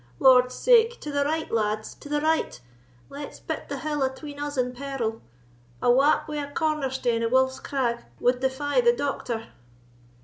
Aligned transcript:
Lord's 0.17 0.55
sake, 0.55 0.99
to 1.01 1.11
the 1.11 1.23
right, 1.25 1.51
lads—to 1.51 2.09
the 2.09 2.21
right; 2.21 2.59
let's 3.11 3.39
pit 3.39 3.69
the 3.69 3.77
hill 3.81 4.01
atween 4.03 4.39
us 4.39 4.57
and 4.57 4.75
peril,—a 4.75 5.91
wap 5.91 6.27
wi' 6.27 6.37
a 6.37 6.51
corner 6.51 6.89
stane 6.89 7.21
o' 7.21 7.27
Wolf's 7.29 7.59
Crag 7.59 8.05
wad 8.19 8.39
defy 8.39 8.81
the 8.81 8.93
doctor!" 8.93 9.49